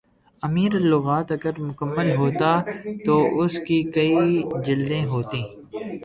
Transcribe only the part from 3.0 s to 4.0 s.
تو اس کی